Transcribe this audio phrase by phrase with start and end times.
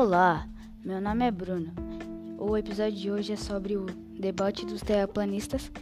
[0.00, 0.48] Olá,
[0.84, 1.72] meu nome é Bruno.
[2.38, 3.84] O episódio de hoje é sobre o
[4.16, 5.72] debate dos terraplanistas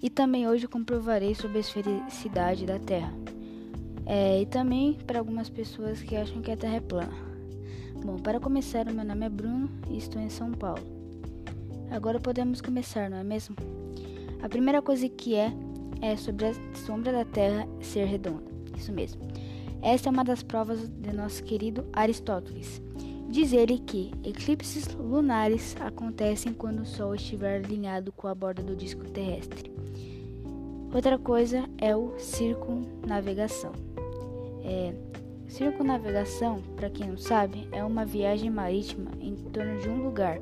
[0.00, 3.12] e também hoje comprovarei sobre a esfericidade da Terra.
[4.06, 7.12] É, e também para algumas pessoas que acham que a Terra é plana.
[8.00, 10.84] Bom, para começar, meu nome é Bruno e estou em São Paulo.
[11.90, 13.56] Agora podemos começar, não é mesmo?
[14.40, 15.52] A primeira coisa que é
[16.00, 16.54] é sobre a
[16.86, 18.44] sombra da Terra ser redonda.
[18.78, 19.20] Isso mesmo.
[19.82, 22.80] Esta é uma das provas de nosso querido Aristóteles.
[23.28, 28.76] Diz ele que eclipses lunares acontecem quando o Sol estiver alinhado com a borda do
[28.76, 29.72] disco terrestre.
[30.94, 33.72] Outra coisa é o circunnavegação.
[34.64, 34.94] É,
[35.48, 40.38] circunnavegação, para quem não sabe, é uma viagem marítima em torno de um lugar,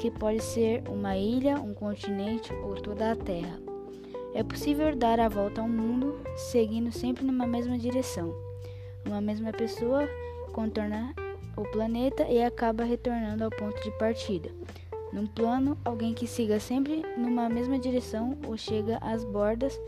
[0.00, 3.60] que pode ser uma ilha, um continente ou toda a Terra.
[4.34, 8.34] É possível dar a volta ao mundo seguindo sempre numa mesma direção.
[9.06, 10.08] Uma mesma pessoa
[10.52, 11.14] contorna
[11.56, 14.50] o planeta e acaba retornando ao ponto de partida.
[15.12, 19.80] Num plano, alguém que siga sempre numa mesma direção ou chega às bordas,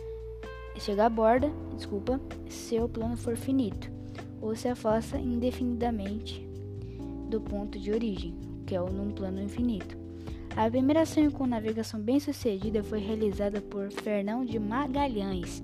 [0.78, 3.90] chega à borda, desculpa, se o plano for finito,
[4.40, 6.46] ou se afasta indefinidamente
[7.28, 8.34] do ponto de origem,
[8.66, 9.98] que é o num plano infinito.
[10.56, 11.02] A primeira
[11.36, 15.62] com navegação bem-sucedida foi realizada por Fernão de Magalhães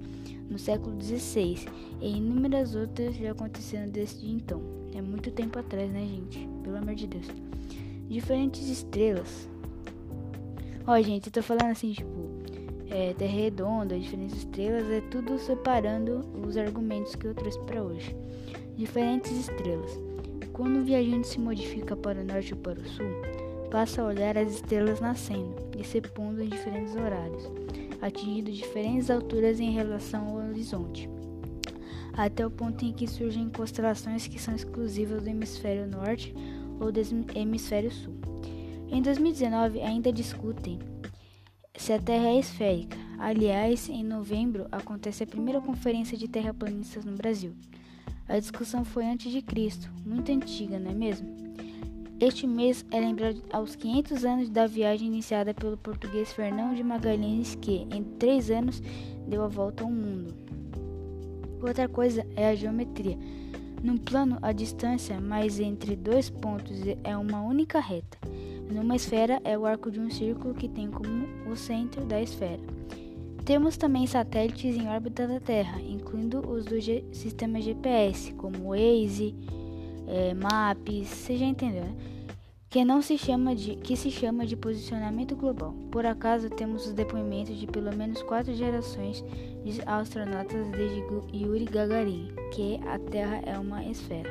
[0.48, 1.66] no século XVI
[2.00, 4.60] e inúmeras outras já aconteceram desde então.
[4.94, 6.48] É muito tempo atrás, né, gente?
[6.62, 7.26] Pelo amor de Deus.
[8.08, 9.48] Diferentes estrelas.
[10.86, 12.28] Ó, gente, eu tô falando assim, tipo,
[12.90, 18.14] é, Terra Redonda, diferentes estrelas, é tudo separando os argumentos que eu trouxe para hoje.
[18.76, 19.98] Diferentes estrelas.
[20.52, 23.06] Quando o viajante se modifica para o norte ou para o sul,
[23.70, 27.50] passa a olhar as estrelas nascendo e se pondo em diferentes horários,
[28.00, 31.08] atingindo diferentes alturas em relação ao horizonte,
[32.12, 36.34] até o ponto em que surgem constelações que são exclusivas do hemisfério norte
[36.80, 37.00] ou do
[37.34, 38.14] hemisfério sul.
[38.88, 40.78] Em 2019, ainda discutem
[41.76, 42.96] se a Terra é esférica.
[43.18, 47.54] Aliás, em novembro acontece a primeira conferência de terraplanistas no Brasil.
[48.28, 51.43] A discussão foi antes de Cristo, muito antiga, não é mesmo?
[52.20, 57.56] Este mês é lembrado aos 500 anos da viagem iniciada pelo português Fernão de Magalhães,
[57.56, 58.80] que, em três anos,
[59.26, 60.32] deu a volta ao mundo.
[61.60, 63.18] Outra coisa é a geometria.
[63.82, 68.16] Num plano, a distância mais entre dois pontos é uma única reta.
[68.70, 72.62] Numa esfera, é o arco de um círculo que tem como o centro da esfera.
[73.44, 78.68] Temos também satélites em órbita da Terra, incluindo os do G sistema GPS, como o
[78.68, 79.34] Waze,
[80.06, 81.94] é, maps, você já entendeu, né?
[82.68, 85.72] Que não se chama de que se chama de posicionamento global.
[85.92, 89.24] Por acaso temos os depoimentos de pelo menos quatro gerações
[89.64, 94.28] de astronautas desde Yuri Gagarin, que a Terra é uma esfera.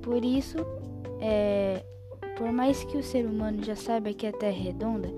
[0.00, 0.56] Por isso,
[1.20, 1.84] é,
[2.38, 5.10] por mais que o ser humano já saiba que a Terra é redonda,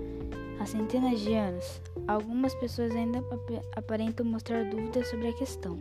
[0.58, 3.22] há centenas de anos, algumas pessoas ainda
[3.76, 5.78] aparentam mostrar dúvidas sobre a questão.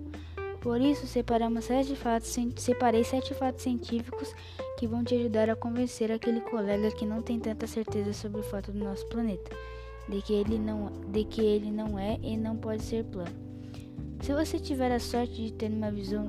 [0.61, 4.31] Por isso, separamos sete fatos, separei sete fatos científicos
[4.77, 8.43] que vão te ajudar a convencer aquele colega que não tem tanta certeza sobre o
[8.43, 9.49] fato do nosso planeta,
[10.07, 13.35] de que ele não, de que ele não é e não pode ser plano.
[14.21, 16.25] Se você tiver a sorte de ter uma visão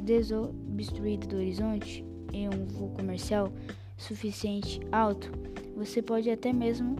[0.00, 3.52] desobstruída do horizonte em um voo comercial
[3.96, 5.30] suficiente alto,
[5.76, 6.96] você pode até mesmo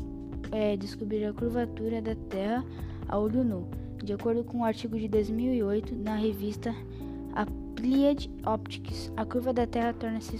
[0.53, 2.65] é, descobrir a curvatura da Terra
[3.09, 6.75] a olho nu de acordo com um artigo de 2008 na revista
[7.35, 10.39] Applied Optics, a curva da Terra torna-se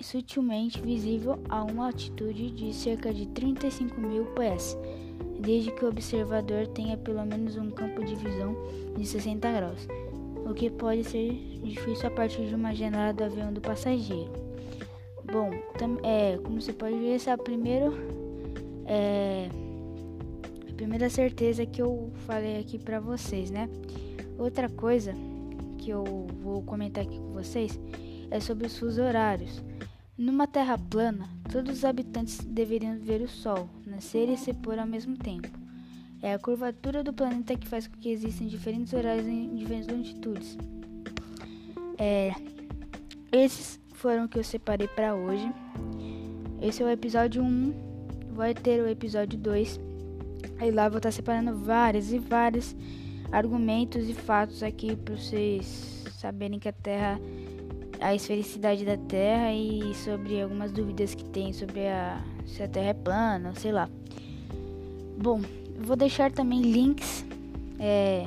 [0.00, 4.76] sutilmente visível a uma altitude de cerca de 35 mil pés,
[5.40, 8.56] desde que o observador tenha pelo menos um campo de visão
[8.96, 9.86] de 60 graus,
[10.48, 11.32] o que pode ser
[11.62, 14.32] difícil a partir de uma janela do avião do passageiro.
[15.24, 15.50] Bom,
[16.02, 17.92] é, como você pode ver, esse é o primeiro
[18.86, 19.48] é,
[20.76, 23.68] primeira certeza que eu falei aqui para vocês, né?
[24.38, 25.14] Outra coisa
[25.78, 26.04] que eu
[26.42, 27.80] vou comentar aqui com vocês
[28.30, 29.62] é sobre os fusos horários.
[30.16, 34.86] Numa terra plana, todos os habitantes deveriam ver o Sol nascer e se pôr ao
[34.86, 35.48] mesmo tempo.
[36.22, 40.58] É a curvatura do planeta que faz com que existam diferentes horários em diferentes longitudes.
[41.98, 42.34] É,
[43.32, 45.50] esses foram que eu separei para hoje.
[46.60, 47.72] Esse é o episódio 1.
[48.32, 49.85] Vai ter o episódio 2
[50.58, 52.74] Aí lá vou estar separando vários e vários
[53.30, 57.20] argumentos e fatos aqui para vocês saberem que a Terra,
[58.00, 62.90] a esfericidade da Terra e sobre algumas dúvidas que tem sobre a se a Terra
[62.90, 63.88] é plana, sei lá.
[65.18, 65.40] Bom,
[65.78, 67.24] vou deixar também links
[67.78, 68.26] é,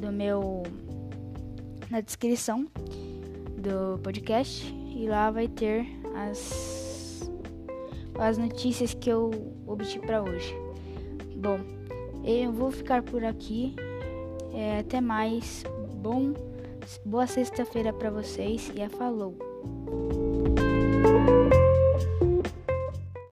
[0.00, 0.62] do meu
[1.90, 2.66] na descrição
[3.56, 7.30] do podcast e lá vai ter as,
[8.18, 9.30] as notícias que eu
[9.66, 10.61] obtive para hoje.
[11.42, 11.58] Bom,
[12.24, 13.74] eu vou ficar por aqui.
[14.54, 15.64] É, até mais.
[15.96, 16.34] Bom,
[17.04, 19.34] boa sexta-feira para vocês e a falou.